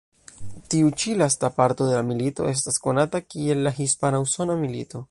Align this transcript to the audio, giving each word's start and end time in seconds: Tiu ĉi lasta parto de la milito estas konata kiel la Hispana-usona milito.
Tiu 0.73 0.87
ĉi 1.03 1.13
lasta 1.19 1.51
parto 1.59 1.91
de 1.91 1.99
la 1.99 2.03
milito 2.09 2.49
estas 2.53 2.83
konata 2.87 3.25
kiel 3.27 3.65
la 3.69 3.79
Hispana-usona 3.81 4.63
milito. 4.67 4.99